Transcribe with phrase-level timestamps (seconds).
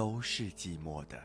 [0.00, 1.22] 都是寂寞的。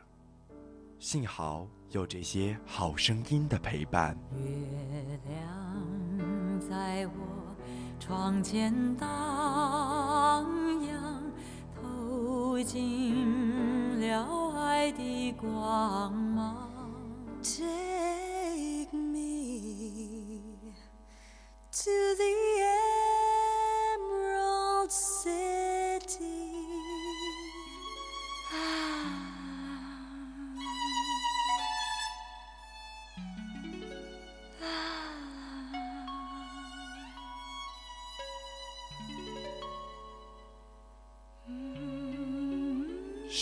[1.00, 4.18] 幸好有这些好声音的陪伴。
[4.36, 7.56] 月亮在我
[8.02, 9.08] 窗前荡
[10.86, 11.24] 漾，
[11.74, 16.70] 透进了爱的光芒。
[17.42, 20.42] Take me
[21.72, 22.26] to the
[22.60, 23.05] Emerald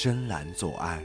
[0.03, 1.01] 深蓝左岸。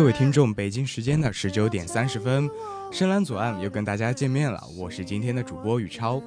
[0.00, 2.48] 各位听众，北京时间的十九点三十分，
[2.90, 6.22] 深蓝左岸又跟大家见面了，我是今天的主播宇超。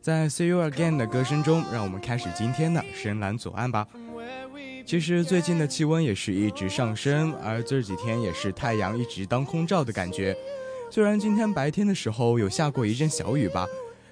[0.00, 3.86] 在 See You Again 的歌声中，让我们开始今天的深蓝左岸吧。
[4.86, 10.34] 其实最近的气温也是一直上升，而这几天也是太阳一直当空照的感觉。
[10.90, 13.66] 虽然今天白天的时候有下过一阵小雨吧，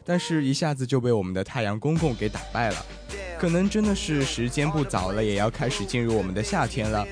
[0.04, 2.76] 但是一下子就被我们的太阳公公给打败了。
[3.38, 7.06] 可能真的是时间不早了，也要开始进入我们的夏天了。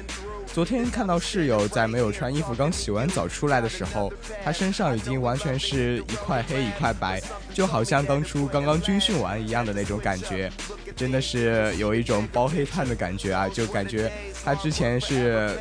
[0.54, 4.12] 昨天看到室友在没有穿衣服刚洗完澡出来的时候，
[4.44, 7.20] 他身上已经完全是一块黑一块白，
[7.52, 10.48] 就好像当初刚刚军训完一样的那种感觉，
[10.94, 13.48] 真的是有一种包黑炭的感觉啊！
[13.48, 14.08] 就感觉
[14.44, 15.58] 他之前是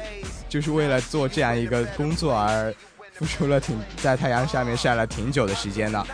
[0.48, 2.72] 就是为了做这样一个工作而
[3.14, 6.06] 付出了挺在太阳下面晒了挺久的时间的。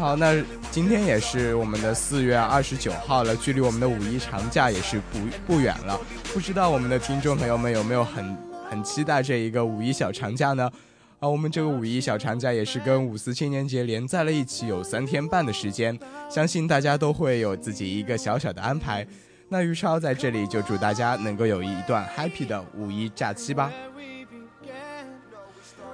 [0.00, 0.34] 好，那
[0.70, 6.00] 今天也是我们的四月二十九号了，距离我们的五一长假也是不不远了。
[6.32, 8.34] 不知道我们的听众朋友们有没有很
[8.70, 10.70] 很期待这一个五一小长假呢？
[11.18, 15.96] 啊，我们这个五一小长假也是跟五四青年节连在了一起，有三天半的时间，
[16.30, 19.06] 相信大家都会有自己一个小小的安排。
[19.50, 23.70] 那于超在这里就祝大家能够有一段 happy 的五一假期吧。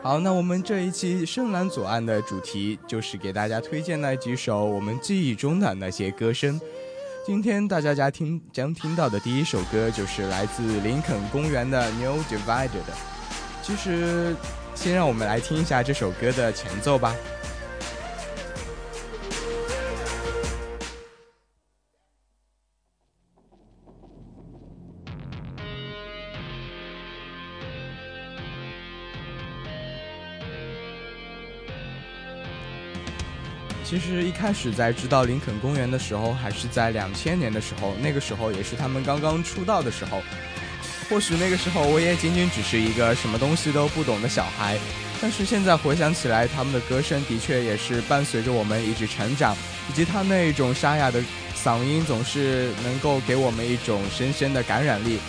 [0.06, 6.60] 好，那我们这一期深蓝左岸的主题就是给大家推荐那几首我们记忆中的那些歌声。
[7.26, 12.68] 今天大家将听将听到的第一首歌就是来自林肯公园的《New Divided》。
[13.60, 14.36] 其实，
[14.76, 17.12] 先让我们来听一下这首歌的前奏吧。
[33.88, 40.20] 其实一开始在知道林肯公园的时候，还是在两千年的时候，那个时候也是他们刚刚出道的时候。
[41.08, 44.76] 或许那个时候我也仅仅只是一个什么东西都不懂的小孩，
[45.22, 49.54] 但是现在回想起来，他们的歌声的确也是伴随着我们一直成长，
[49.88, 51.22] 以及他那一种沙哑的
[51.54, 55.20] 嗓音总是能够给我们一种深深的感染力。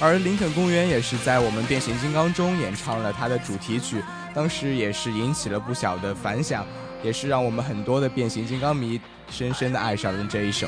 [0.00, 4.02] 而林肯公园也是在我们变形金刚中演唱了他的主题曲，
[4.34, 6.66] 当时也是引起了不小的反响，
[7.06, 9.00] 也是让我们很多的变形金刚迷
[9.30, 10.66] 深深的爱上了这一首。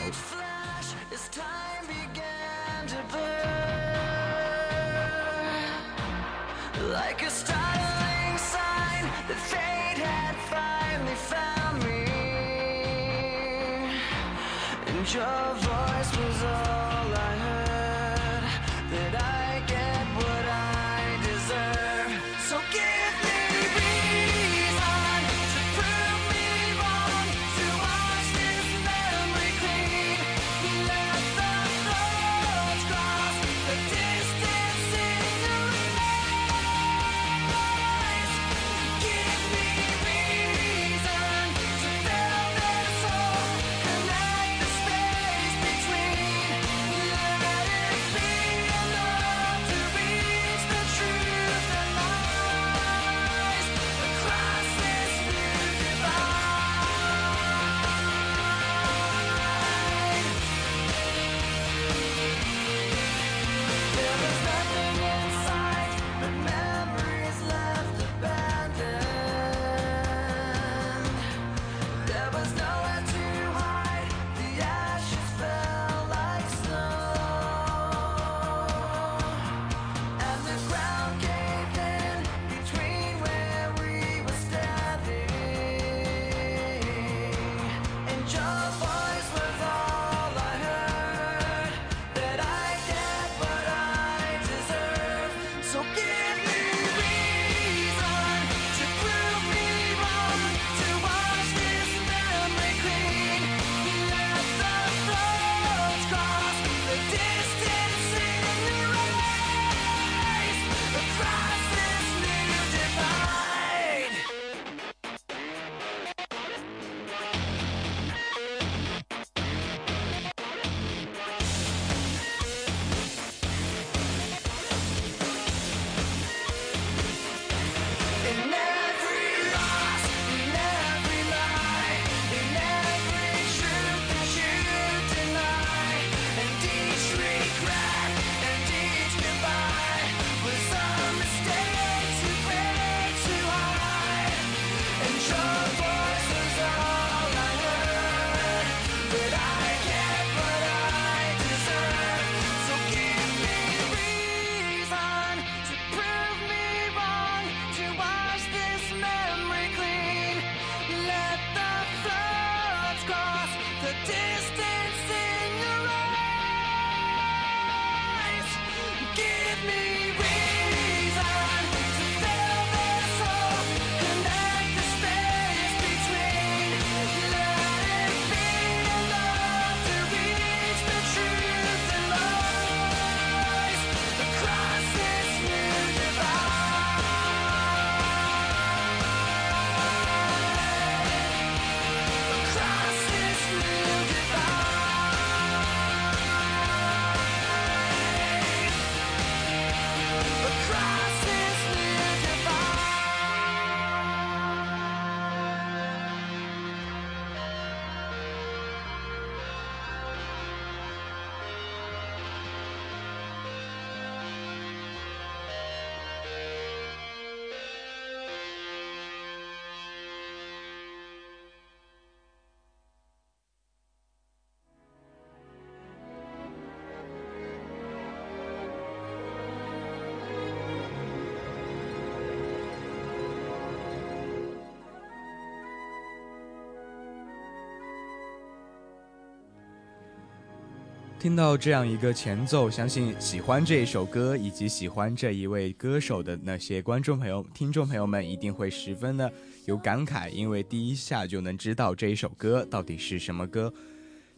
[241.28, 249.30] 听到这样一个前奏，相信喜欢这一首歌以及喜欢这一位歌手的那些观众朋友、听众朋友们一定会十分的
[249.66, 253.70] 有感慨，因为第一下就能知道这一首歌到底是什么歌。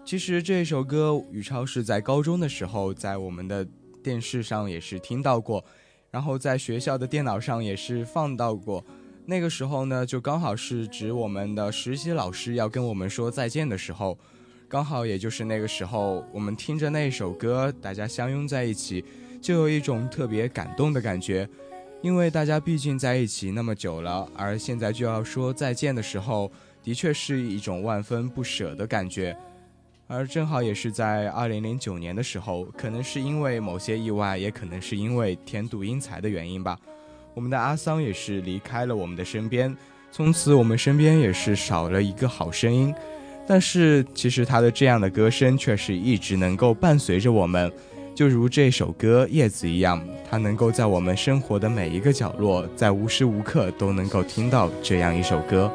[0.05, 3.65] 其实这首歌，宇超是在高中的时候在我们的
[4.03, 5.65] 电视上也是听到过，
[6.11, 8.85] 然后在学校的电脑上也是放到过。
[9.27, 14.19] 那个时候呢，就刚好是指我们的实习老师要跟我们说再见的时候。
[14.70, 19.05] 刚好也就是那个时候，我们听着那首歌，大家相拥在一起，
[19.43, 21.46] 就有一种特别感动的感觉。
[22.02, 26.49] 因为大家毕竟在一起那么久了，而现在就要说再见的时候，
[26.84, 29.37] 的确是一种万分不舍的感觉。
[30.06, 36.78] 而正好也是在二零零九年的时候，可能是因为某些意外，也可能是因为天妒英才的原因吧，
[37.34, 39.76] 我们的阿桑也是离开了我们的身边，
[40.12, 42.94] 从此我们身边也是少了一个好声音。
[43.52, 47.69] 但是，其实他的这样的歌声却是一直能够伴随着我们，
[48.15, 55.69] 就如这首歌《叶子》一样，它能够在我们生活的每一个角落，在无时无刻都能够听到这样一首歌。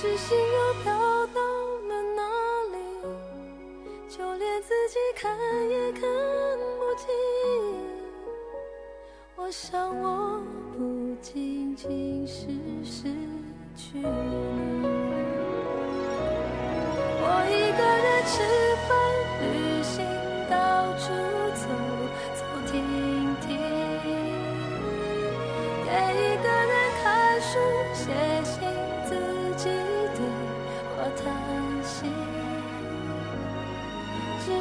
[0.00, 0.90] 是心又飘
[1.26, 2.22] 到了哪
[2.72, 2.78] 里，
[4.08, 5.38] 就连自己看
[5.68, 6.00] 也看
[6.78, 7.06] 不清。
[9.36, 10.40] 我想我
[10.74, 12.46] 不仅仅是
[12.82, 13.10] 失
[13.76, 14.00] 去。
[17.22, 18.40] 我一个人吃
[18.88, 18.96] 饭，
[19.42, 20.02] 旅行
[20.48, 20.56] 到
[20.96, 21.29] 处。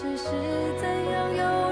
[0.00, 0.24] 只是
[0.80, 1.69] 怎样有？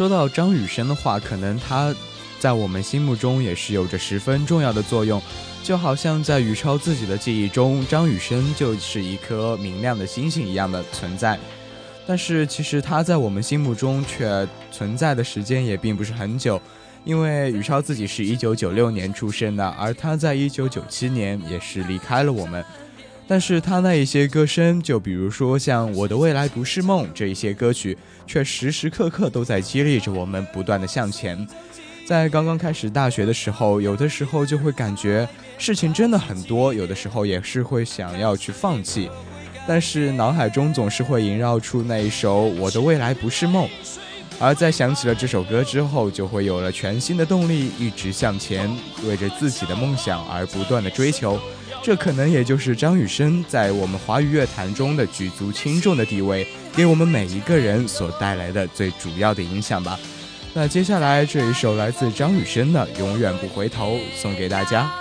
[0.00, 1.94] 说到张雨生的话，可能他
[2.38, 5.20] 在我们心目中也是有着十分重要的作用，
[5.62, 11.38] 就好像在宇超自己的记忆中，张雨生就是一颗明亮的星星一样的存在。
[12.06, 16.58] 但是其实他在我们心目中却存在的时间也并不是很久，
[17.04, 22.64] 因为宇超自己是一九九六年出生的，而他在一九九七年也是离开了我们。
[23.30, 27.96] 但是他那一些歌声，就比如说像《我的未来不是梦》这一些歌曲，
[28.26, 31.46] 却时时刻刻都在激励着我们不断的向前。
[32.04, 39.08] 在刚刚开始大学的时候，有的时候就会感觉事情真的很多，有的时候也是会想要去放弃，
[39.64, 43.64] 但是脑海中总是会萦绕出那一首《我的未来不是梦》，
[44.40, 48.68] 而在想起了这首歌之后，就会有了全新的动力，一直向前，
[49.06, 51.38] 为着自己的梦想而不断的追求。
[51.82, 59.98] 这可能也就是张雨生在我们华语乐坛中的举足轻重的地位，给我们每一个人所带来的最主要的影响吧。
[60.52, 64.92] 那接下来这一首来自张雨生的《永远不回头》送给大家。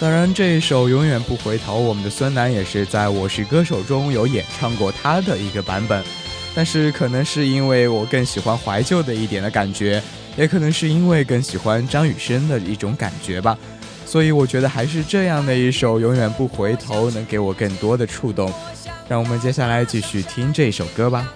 [0.00, 6.02] 当然，这一首《永远不回头》，我们的孙楠也是在我是歌手中有演唱过他的一个版本。
[6.54, 10.02] 但是，可能是因为我更喜欢怀旧的一点的感觉，
[10.38, 13.58] 也可能是因为更喜欢张雨生的一种感觉吧。
[14.06, 18.50] 所以，我觉得还是这样的一首《永远不回头》能给我更多的触动。
[19.06, 21.30] 让我们接下来继续听这首歌吧。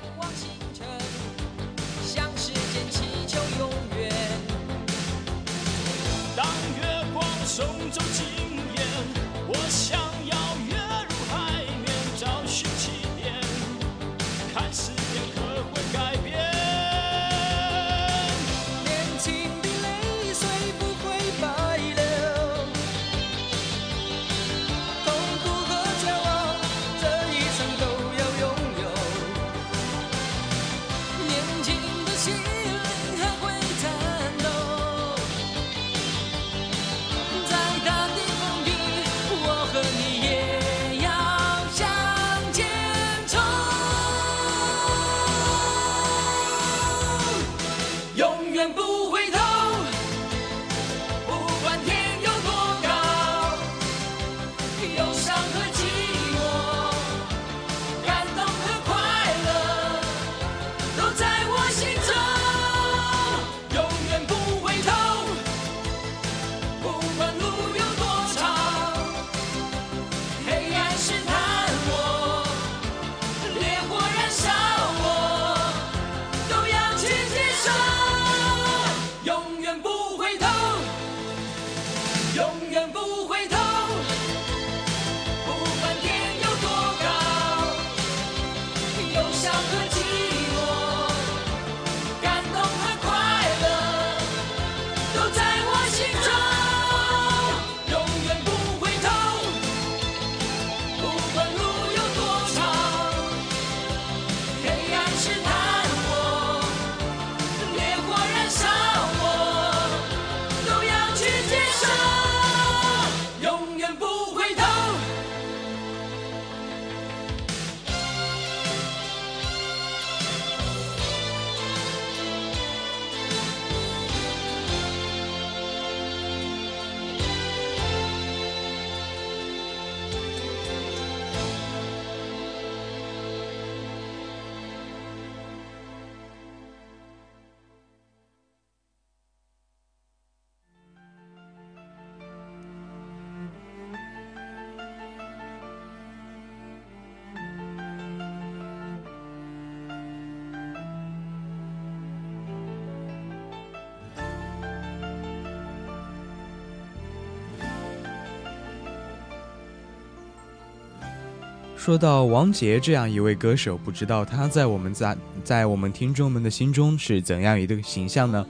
[161.85, 168.47] 说到王杰这样一位歌手，不知道他在我们在在我们听众们的心中是怎样一个形象呢？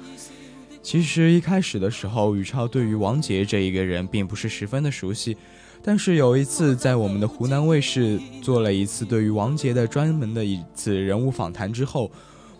[0.85, 5.37] 其实一开始的时候，宇超对于王杰这一个人并不是十分的熟悉，
[5.83, 12.09] 但是有一次在我们的湖南卫视做了一次对于王杰的专门的一次人物访谈之后，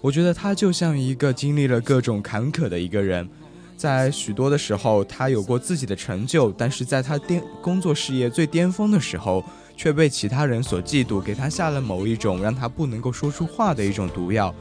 [0.01, 3.29] 我觉得他就像一个经历了各种坎坷的一个人。
[3.77, 9.45] 在许多的时候，他有过自己的成就，但是在他巅工作事业最巅峰的时候，
[9.77, 14.55] 却被其他人所嫉妒，给他下了某一种让他不能够说出话的一种毒药。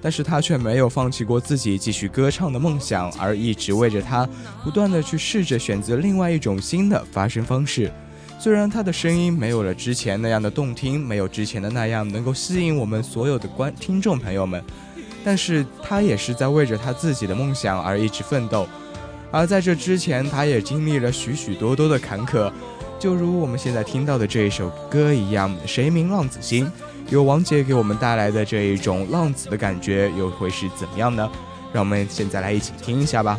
[0.00, 4.28] 但是他却没有放弃过自己继续歌唱的梦想，而一直为着他
[4.62, 7.90] 不断的去试着选择另外一种新的发声方式。
[8.38, 14.62] 虽然他的声音没有了之前那样的动听，没有之前的那样能够吸引我们所有的观听众朋友们。
[15.24, 18.68] 但是他也是在为着他自己的梦想而一直奋斗，
[19.30, 22.52] 而在这之前，他也经历了许许多多的坎坷，
[22.98, 26.66] 就如我们现在听到的这一首歌一样，《谁明浪子心》，
[27.10, 31.30] 有王杰给我们带来的这一种浪子的感觉，又会是怎么样呢？
[31.72, 33.38] 让我们现在来一起听一下吧。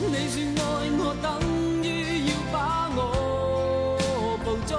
[0.00, 0.60] 你说爱
[0.98, 1.26] 我等
[1.82, 1.86] 于
[2.28, 2.56] 要把
[2.94, 2.98] 我
[4.44, 4.70] 捕捉。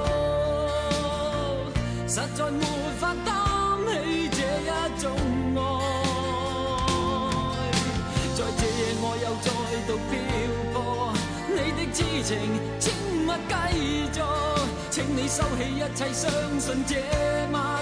[2.08, 2.64] 实在没
[3.00, 3.28] 法担
[3.88, 3.90] 起
[4.30, 4.70] 这一
[5.00, 5.04] 种
[5.56, 5.60] 爱
[8.36, 9.48] 在这夜我又再
[9.88, 10.12] 度漂
[10.74, 10.78] 泊
[11.48, 12.30] 你的痴情
[12.80, 12.86] 请
[13.26, 13.54] 勿继
[14.14, 14.18] 续
[14.92, 16.92] 请你收起一切相信这
[17.52, 17.79] 晚。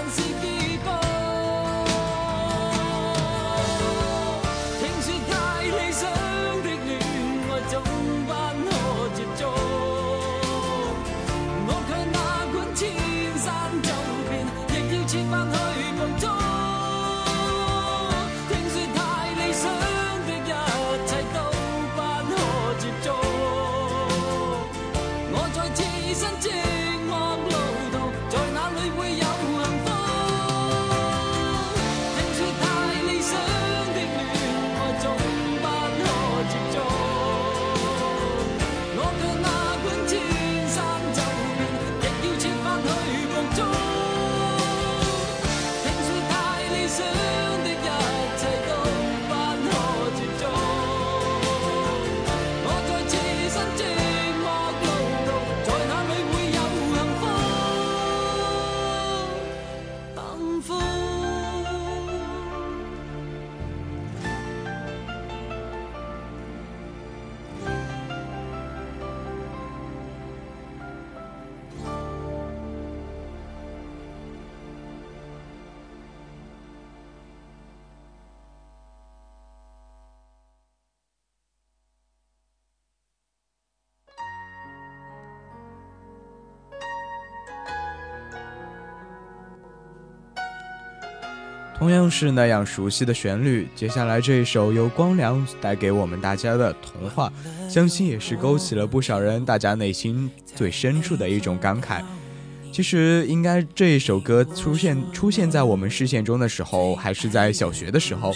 [91.88, 97.32] 同样是那样熟悉的旋律，接下来这一首由光良带给我们大家的童话，
[97.66, 102.02] 相信也是勾起了不少人大家内心最深处的一种感慨。
[102.70, 108.34] 其实，应该这一首歌出现出现在我们视线中的时候，还是在小学的时候。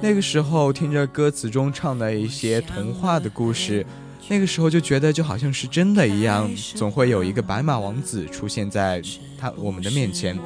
[0.00, 3.86] 那个时候，听着歌词中唱的一些童话的故事，
[4.26, 9.00] 那个时候就觉得就好像是真的一样，总会有一个白马王子出现在
[9.38, 10.36] 他我们的面前。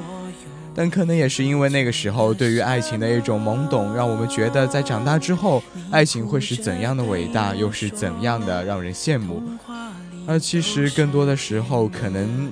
[0.74, 9.42] 但可能也是因为那个时候对于爱情的一种懵懂，让我们觉得在长大之后，爱情会是怎样的伟大，又是怎样的让人羡慕。
[10.26, 12.50] 而其实更多的时候，可能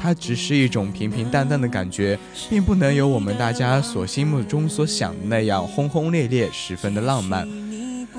[0.00, 7.46] 它只是一种平平淡淡的感觉，并不能有我们大家所心目中所想的那样轰轰烈烈，十分的浪漫。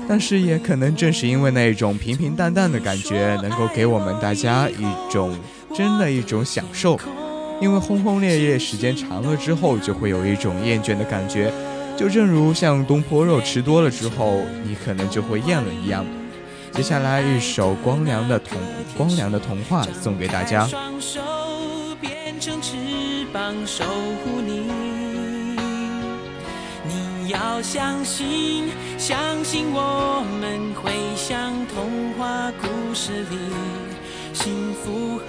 [0.08, 5.36] 但是也可能正是因为那种平平淡淡的感觉，能够给我们大家一种
[5.74, 6.98] 真的一种享受。
[7.62, 11.52] 因为轰轰烈烈时间长了之后，就会有一种厌倦的感觉，
[11.96, 16.04] 就正如像东坡肉吃多了之后，你可能就会厌了一样。
[16.72, 18.58] 接下来一首光良的童
[18.96, 20.66] 光良的童话送给大家。
[20.66, 21.20] 双手
[22.00, 22.74] 变成翅
[23.32, 24.62] 膀守护你，
[26.84, 33.36] 你要相信，相信我们会像童话故事里，
[34.32, 35.24] 幸福和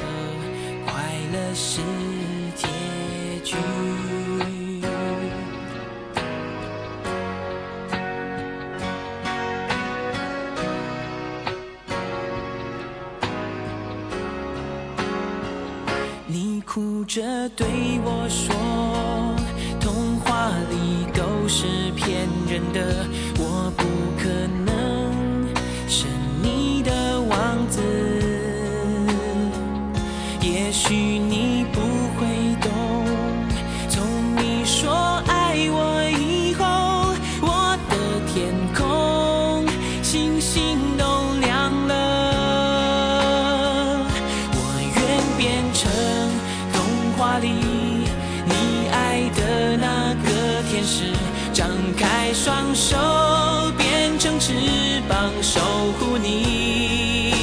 [0.87, 0.93] 快
[1.31, 1.81] 乐是
[3.43, 3.55] 去。
[16.25, 17.67] 你哭着对
[18.03, 18.55] 我说，
[19.79, 23.05] 童话里都是骗人的，
[55.53, 55.61] 守
[55.99, 57.35] 护你。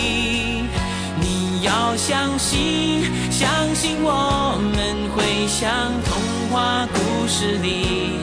[1.20, 6.18] 你要相信，相信我们会像童
[6.50, 8.18] 话故事里，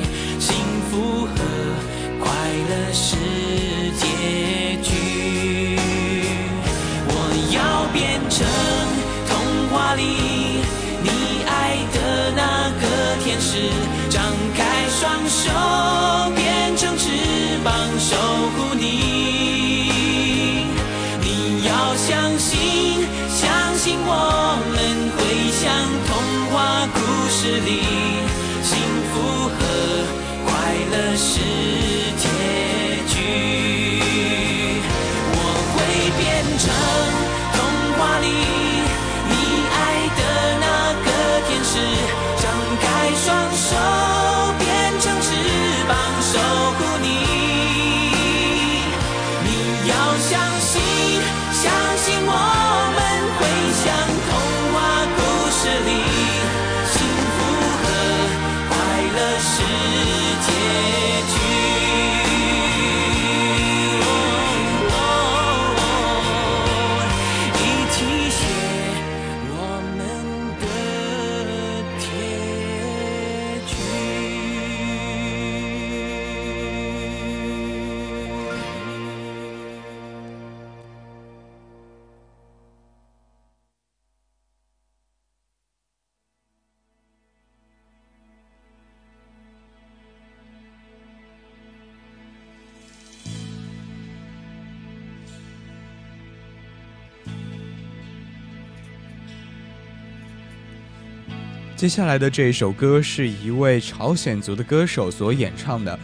[101.88, 105.98] 接下来的这一首歌是一位朝鲜族的歌手所演唱的。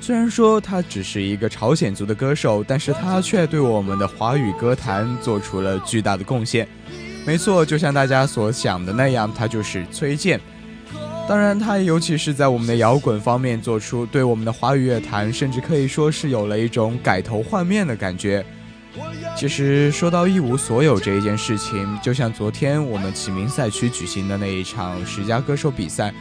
[0.00, 6.66] 虽然说他只是一个朝鲜族的歌手，但是他却对我们的华语歌坛做出了巨大的贡献。
[7.24, 10.40] 没错，就像大家所想的那样，他就是崔健。
[11.28, 18.44] 当然，他尤其是在我们的摇滚方面做出对我们的华语乐坛，甚至可以说是有了一种改头换面的感觉。
[19.36, 26.12] 其实说到一无所有这一件事情，就像昨天我们启明赛区举行的那一场十佳歌手比赛，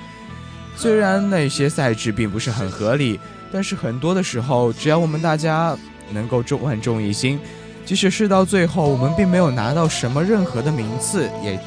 [0.76, 3.20] 虽然那些赛制并不是很合理，
[3.52, 5.76] 但是很多的时候，只要我们大家
[6.12, 7.40] 能够众万众一心，
[7.86, 11.60] 即使是到最后我们并没有拿到什么任何的名次，也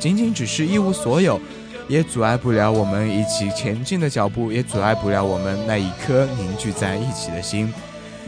[0.00, 1.40] 仅仅只是一无所有，
[1.86, 7.72] 也阻碍不了我们一起前进的脚步，也阻碍不了我们那一颗凝聚在一起的心。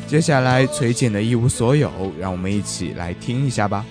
[0.09, 3.85] 接下来，崔健的一无所有，让我们一起来听一下吧。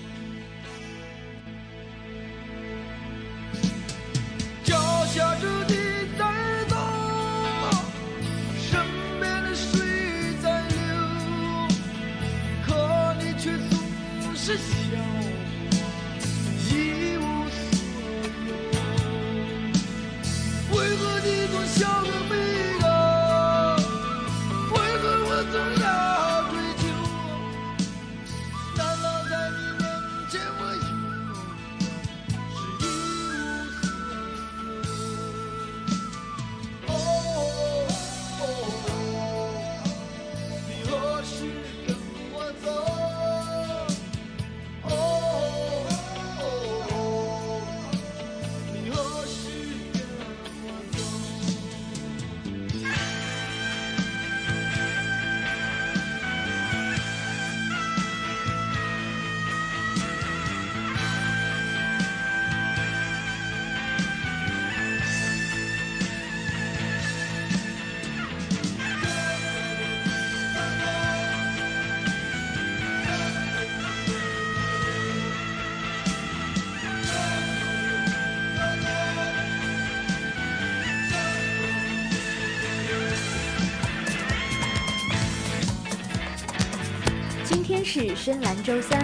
[87.90, 89.00] 是深蓝周三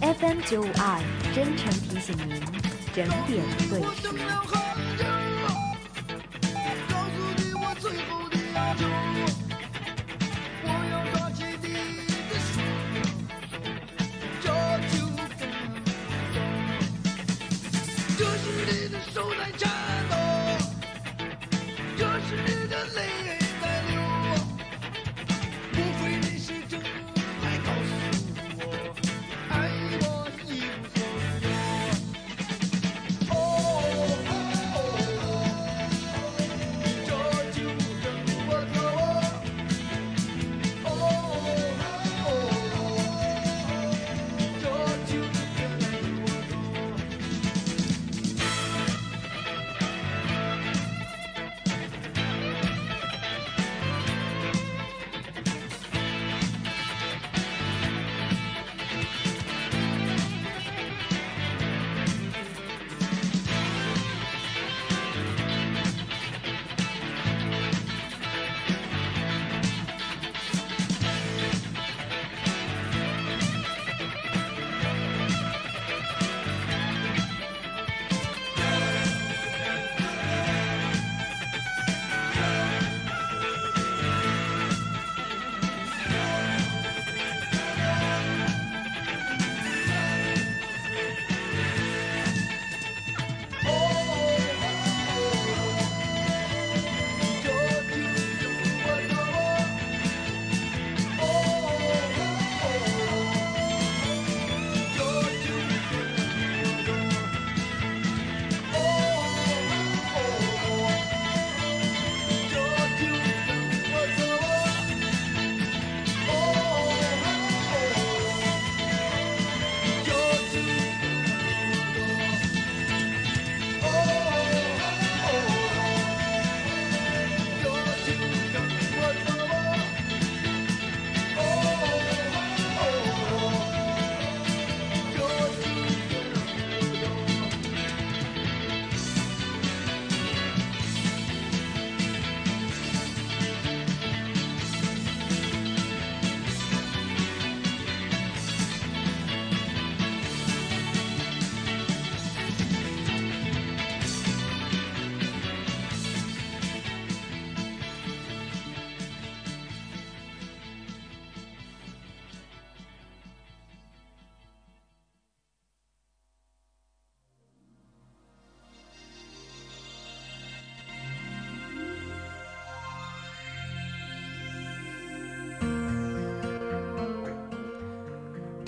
[0.00, 0.98] ，FM 九五二
[1.34, 2.40] 真诚提醒您，
[2.94, 4.31] 整点对时。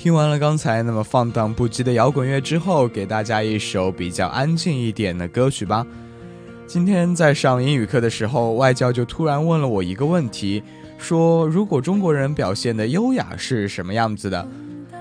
[0.05, 5.87] 听完了刚才那么放荡不羁的摇滚乐之后，给大家一首比较安静一点的歌曲吧。
[6.67, 10.63] 今天在上英语课的时候，外教就突然问了我一个问题，
[10.99, 14.47] 说如果中国人表现的优雅是什么样子的？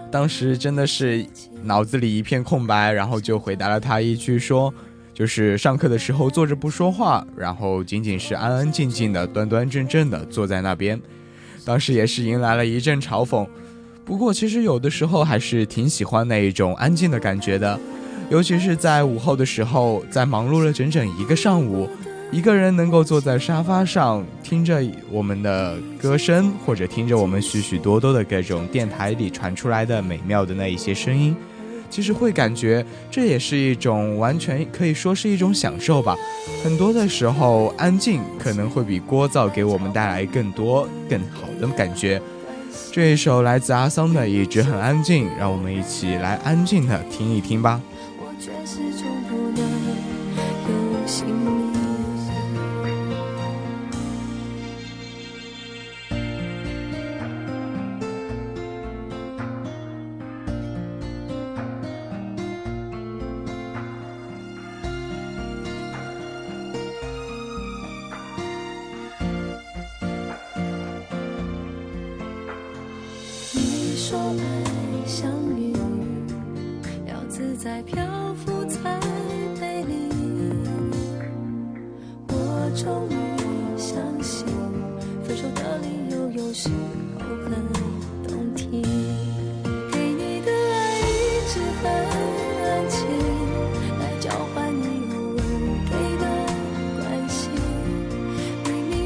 [0.10, 1.26] 当时真的是
[1.64, 4.74] 脑子里一片空白，然后就回答了他一句说
[5.14, 10.98] ：“就是上课的时候坐着不说话，然后仅仅是安安静静的、端端正正的坐在那边。
[11.66, 13.46] 当时也是迎来了一阵嘲讽。
[14.06, 17.80] 不过其实有的时候还是挺喜欢那一种安静的感觉的，
[18.30, 21.90] 尤其是在午后的时候，在忙碌了整整一个上午，
[22.30, 31.34] 一个人能够坐在沙发上，听着我们的歌声，或者听着我们许许多多的各种电台里传出来的美妙的那一些声音，
[31.90, 36.14] 其实会感觉这也是一种完全可以说是一种享受吧。
[36.62, 42.22] 很多的时候，安静可能会比聒噪给我们带来更多更好的感觉。
[42.94, 47.82] 这一首来自阿桑的《一直很安静》，让我们一起来安静的听一听吧。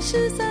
[0.07, 0.46] 是在。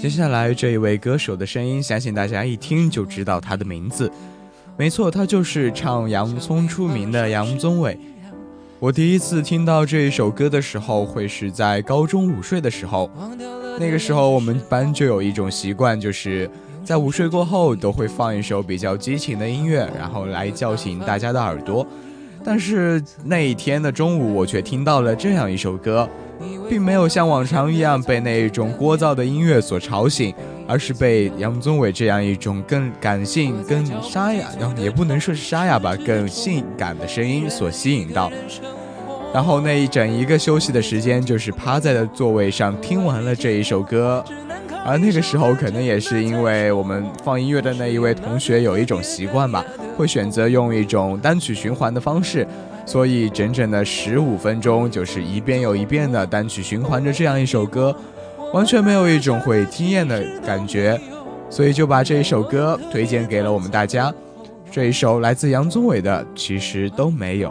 [0.00, 4.10] 接下来这一位歌手的声音，相信大家一听就知道他的名字。
[4.76, 7.96] 没错，他就是唱洋葱出名的杨宗纬。
[8.80, 13.08] 我第一次听到这一首歌的时候，会是在高中午睡的时候。
[13.78, 16.50] 那个时候我们班就有一种习惯，就是
[16.84, 21.86] 在午睡过后都会放一首比较激情的音乐，然后来叫醒大家的耳朵。
[22.44, 26.08] 但是那一天的中午，我却听到了这样一首歌，
[26.68, 30.34] 并没有像往常一样被那一种聒噪的音乐所吵醒，
[30.66, 38.32] 而是被杨宗纬这样一种更感性、更沙哑，也不能说是沙哑吧，更性感的声音所吸引到。
[39.32, 44.24] 然后那一整一个休息的时间，就是趴在了座位上听完了这一首歌。
[44.84, 49.62] 而那个时候，可能也是因为我们放音乐的那一位同学有一种习惯吧，
[50.00, 52.46] 会选择用一种单曲循环的方式，
[52.86, 57.94] 所以整整的十五分钟，就是一遍又一遍的单曲循环着这样一首歌，
[58.54, 60.98] 完全没有一种会听厌的感觉，
[61.50, 64.10] 所以就把这一首歌推荐给了我们大家。
[64.72, 67.50] 这一首来自杨宗纬的《其实都没有》。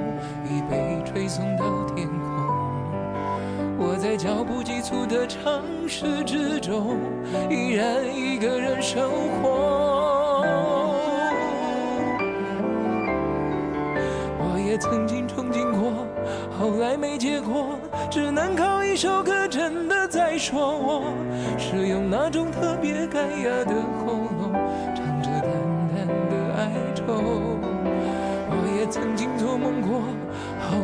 [1.31, 1.63] 送到
[1.95, 2.17] 天空。
[3.79, 6.97] 我在脚步急促的城市之中，
[7.49, 9.09] 依然一个人生
[9.41, 10.45] 活。
[14.39, 16.05] 我也曾经憧憬过，
[16.59, 17.79] 后来没结果，
[18.09, 21.13] 只能靠一首歌真的在说我，
[21.57, 23.73] 是用那种特别干哑的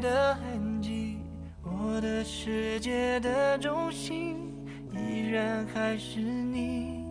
[0.00, 1.18] 的痕迹。
[1.62, 4.36] 我的世界的中心，
[4.92, 7.04] 依然还是你。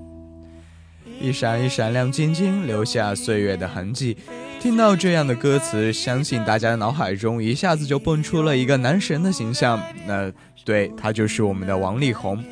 [1.19, 4.17] 一闪一闪亮晶晶，留下岁月的痕迹。
[4.59, 9.79] 听到这样的歌词，相信大家的脑海中一下子就蹦出了一个男神的形象。
[10.07, 10.31] 那
[10.63, 12.43] 对他就是我们的王力宏。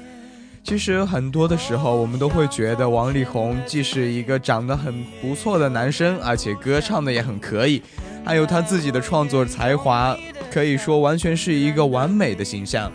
[0.64, 7.82] 其实很多的时候，我们都会觉得王力宏既是一个长得很不错的男生，而且歌唱的也很可以，
[8.24, 10.16] 还有他自己的创作才华，
[10.52, 12.92] 可以说完全是一个完美的形象。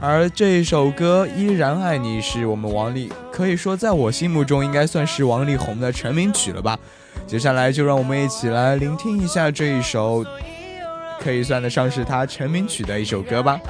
[0.00, 6.76] 而这首歌《依然爱你》是我们王力，可以说在我心目中应该算是王力宏的成名曲了吧。
[7.24, 10.24] 接下来就让我们一起来聆听一下这一首，
[11.20, 13.60] 可以算得上是他成名曲的一首歌吧。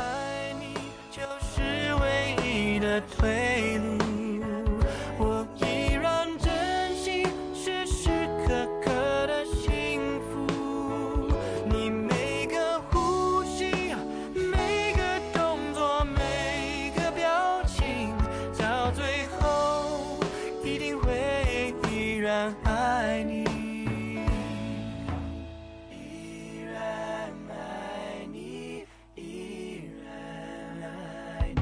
[22.23, 23.43] 然爱你。
[25.91, 26.79] 依然
[27.51, 28.85] 爱你，
[29.17, 30.07] 依然
[30.85, 31.61] 爱你。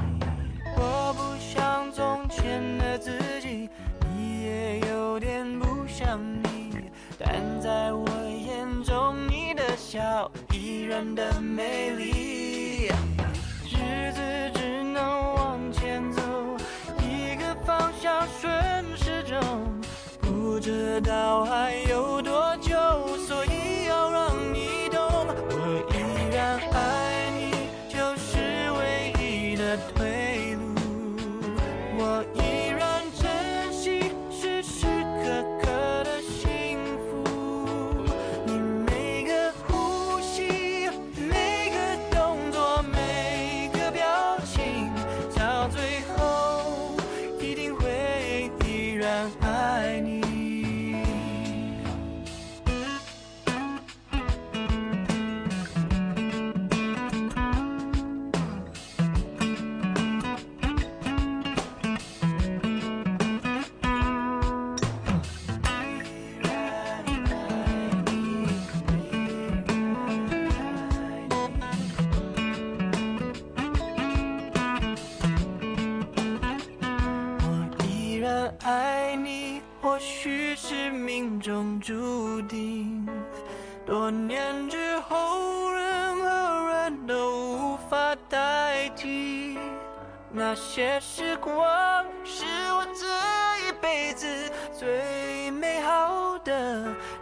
[0.77, 3.67] 我不像从前的自己，
[4.13, 6.75] 你也有点不像你，
[7.17, 12.10] 但在我眼中，你的笑依然的美丽。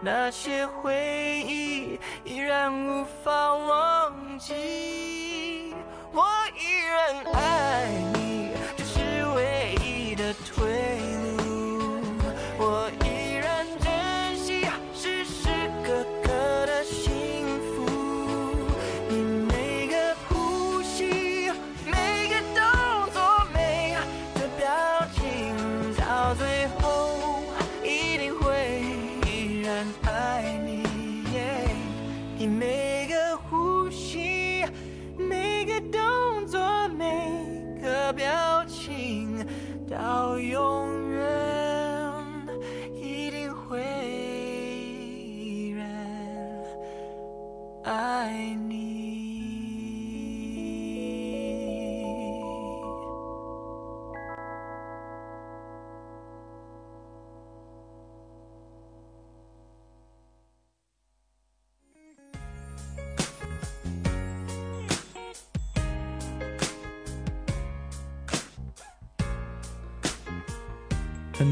[0.01, 5.73] 那些回忆依然无法忘记。
[6.11, 6.25] 我
[6.57, 8.18] 依然爱你，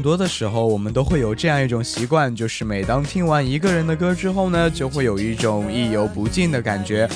[0.08, 7.06] 多的时候，我们都会有这样一种习惯，就是每当听完一个人的歌之后呢，就会有一种意犹不尽的感觉。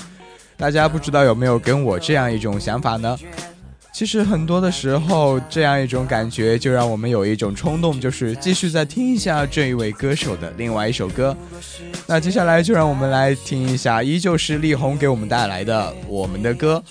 [0.58, 3.18] 大家不知道有没有跟我这样一种想法呢？
[3.94, 11.34] 其实很多的时候，这样一种感觉就让我们有一种冲动，就是继续再听一下这一位歌手的另外一首歌。
[12.06, 16.82] 那接下来就让我们来听一下，依旧是力宏给我们带来的《我们的歌》。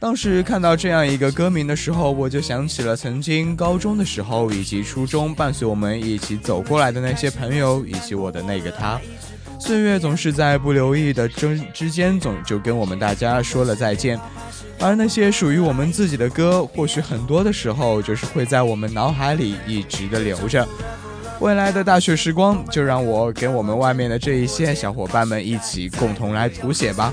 [0.00, 8.98] 当时看到这样一个歌名的时候，我就想起了曾经高中的时候以及初中伴随我们一起走过来的那些朋友，以及我的那个他。
[9.58, 14.18] 岁月总是在不留意的之之间，总就跟我们大家说了再见。
[14.78, 20.66] 而那些属于我们自己的歌，或许很多的时候就是会在我们脑海里一直的留着。
[21.40, 27.12] 未来的大学时光，就让我跟我们外面的这一些小伙伴们一起共同来谱写吧。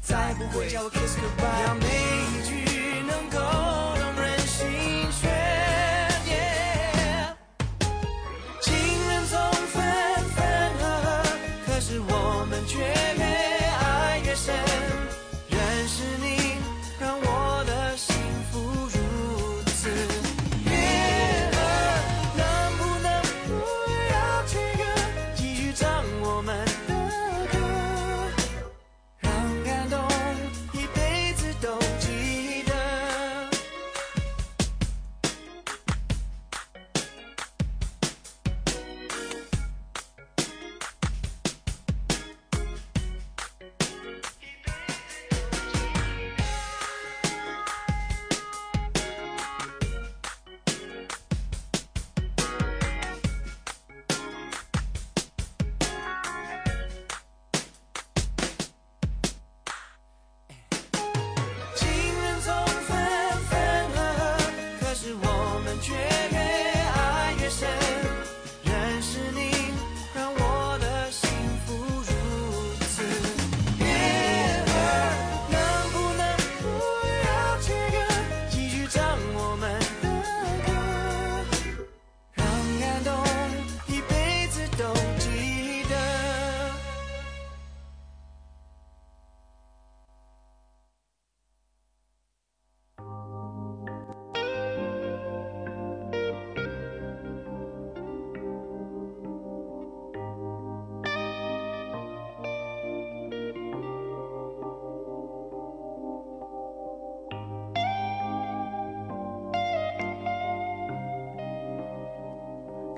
[0.00, 1.62] 再不会叫我 kiss goodbye。
[1.66, 3.67] 让每一句能够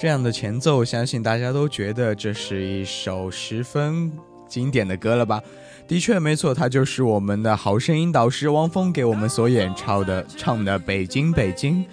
[0.00, 4.10] 这样的前奏，相信大家都觉得这是一首十分
[4.48, 5.42] 经典的歌了吧？
[5.86, 11.84] 的确，没错，它就是我们的好声音导师汪峰给我们所演唱的唱的《北京北京》。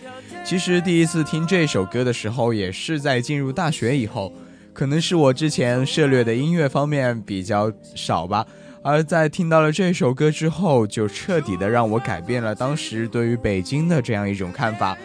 [0.45, 4.31] 其实第一次听这首歌的时候，也是在进入大学以后，
[4.71, 8.47] 可能是我之前涉猎的音乐方面比较少吧。
[8.81, 14.97] 而在听到了这首歌之后，就彻底的让我改变了当时对于北京的这样一种看法。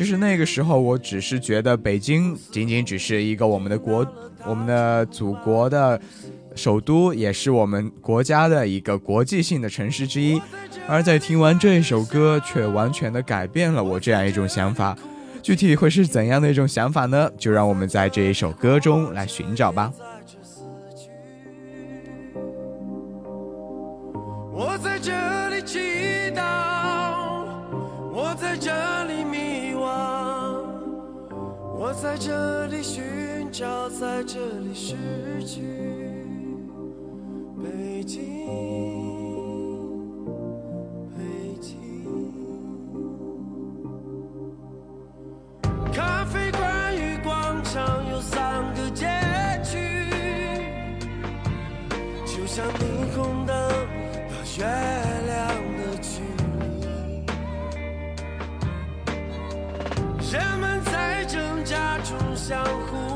[0.00, 4.06] 就是那个时候，我只是觉得北京仅仅只是一个我们的国、
[4.46, 6.00] 我们的祖国的
[6.56, 10.40] 首都，也是我们国家的一个国际性的城市之一。
[10.88, 14.96] 而在听完这一首歌，却完全的改变了我这样一种想法。
[15.42, 17.30] 具体会是怎样的一种想法呢？
[17.36, 19.92] 就让我们在这一首歌中来寻找吧。
[31.82, 34.94] 我在这里寻找，在这里失
[35.46, 35.62] 去。
[37.56, 38.20] 北京，
[41.16, 41.24] 北
[41.58, 41.72] 京，
[45.90, 49.06] 咖啡馆与广场有三个街
[49.64, 49.78] 区。
[52.26, 53.56] 就像霓虹灯
[54.28, 54.66] 和月
[62.50, 63.09] 相互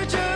[0.00, 0.27] 我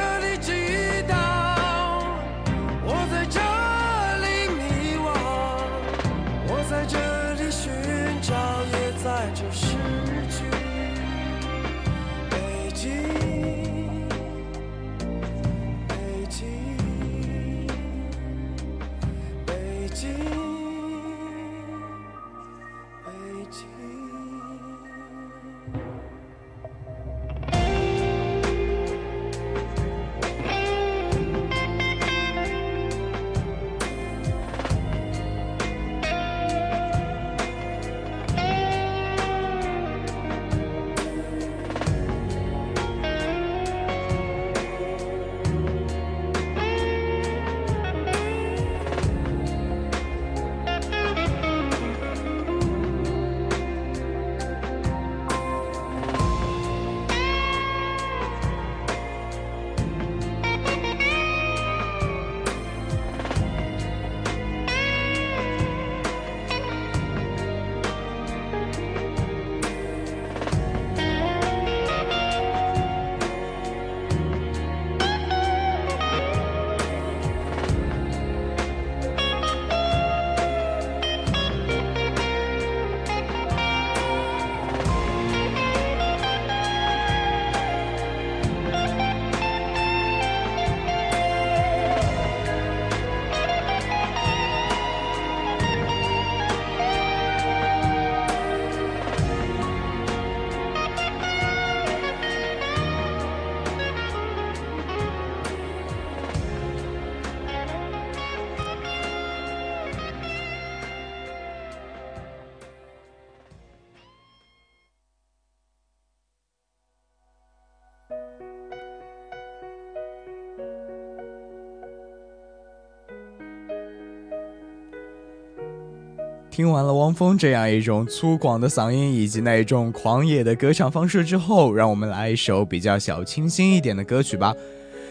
[126.53, 134.55] 听完了汪峰这样一种粗犷的嗓音以及那一种狂野的歌唱方式之后，让我们来一首比较小清新一点的歌曲吧。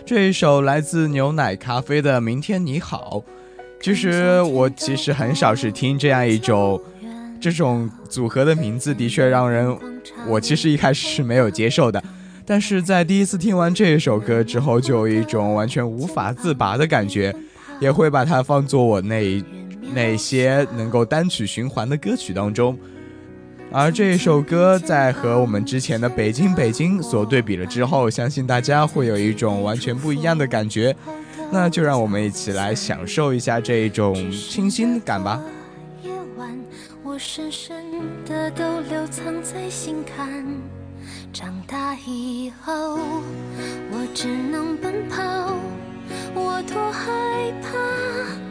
[0.05, 3.23] 这一首来自牛奶咖啡的《明天你好》。
[3.81, 6.79] 其实我其实很少是听这样一种
[7.39, 9.75] 这种组合的名字，的确让人
[10.27, 12.03] 我其实一开始是没有接受的。
[12.45, 17.35] 但是在第一次听完这一首歌之后，就有一种完全无法自拔的感觉，
[17.79, 19.43] 也会把它放作我那一。
[19.93, 22.77] 那些能够单曲循环的歌曲当中，
[23.71, 30.95] 而这一首歌在和我们之前的《北京北京》所对比了之后，相信大家会有一种完全不一样的感觉。
[31.53, 35.41] 那就让我们一起来享受一下这一种清新感吧。
[36.01, 36.49] 夜晚，
[37.03, 37.75] 我深深
[38.25, 40.45] 的都留藏在心坎。
[41.33, 42.99] 长大以后，
[43.91, 45.53] 我只能奔跑，
[46.33, 47.11] 我多害
[47.61, 48.50] 怕。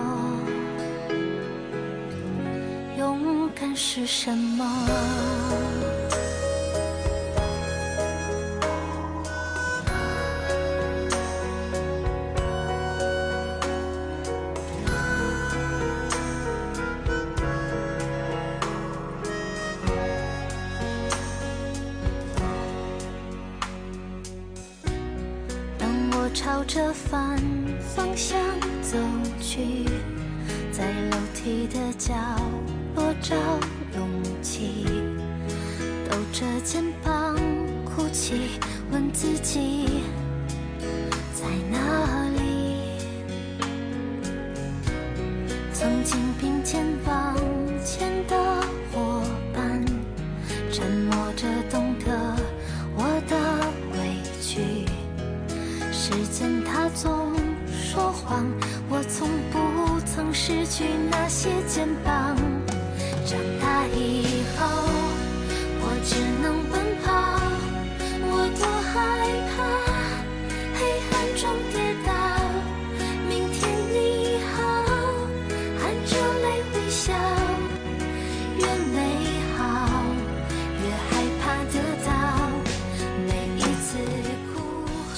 [3.75, 5.70] 是什么？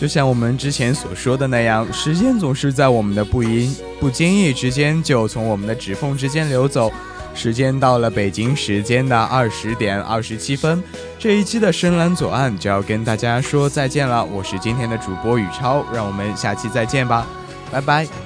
[0.04, 6.92] 就像我们之前所说的那样，时间总是在我们的不因不经意之间就从我们的指缝之间流走。
[7.34, 10.84] 时间到了北京时间的二十点二十七分，
[11.18, 14.26] 这一期的深蓝左岸就要跟大家说再见了。
[14.26, 17.26] 我是今天的主播宇超，让我们下期再见吧，
[17.72, 18.23] 拜拜。